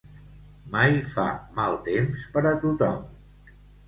[0.75, 1.25] Mai fa
[1.59, 3.05] mal temps per a tothom.